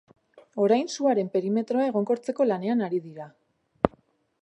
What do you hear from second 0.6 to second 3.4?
Orain suaren perimetroa egonkortzeko lanean ari dira.